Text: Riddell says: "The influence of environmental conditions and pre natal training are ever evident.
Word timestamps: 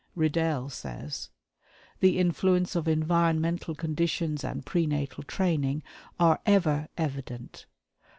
Riddell 0.15 0.69
says: 0.69 1.29
"The 1.99 2.17
influence 2.17 2.75
of 2.75 2.87
environmental 2.87 3.75
conditions 3.75 4.43
and 4.43 4.65
pre 4.65 4.87
natal 4.87 5.21
training 5.21 5.83
are 6.19 6.39
ever 6.43 6.87
evident. 6.97 7.67